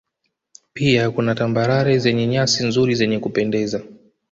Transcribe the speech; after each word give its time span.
Pia 0.73 1.11
kuna 1.11 1.35
Tambarare 1.35 1.97
zenye 1.99 2.27
nyasi 2.27 2.65
nzuri 2.67 2.95
zenye 2.95 3.19
kupendeza 3.19 3.81